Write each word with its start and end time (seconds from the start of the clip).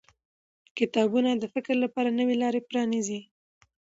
کتابونه 0.77 1.29
د 1.37 1.43
فکر 1.53 1.75
لپاره 1.83 2.09
نوې 2.19 2.35
لارې 2.43 2.61
پرانیزي 2.69 3.21